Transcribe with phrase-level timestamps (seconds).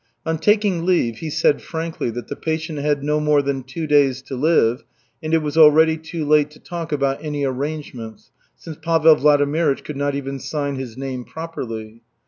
[0.25, 4.23] On taking leave he said frankly that the patient had no more than two days
[4.23, 4.83] to live,
[5.21, 9.97] and it was already too late to talk about any "arrangements" since Pavel Vladimirych could
[9.97, 12.01] not even sign his name properly.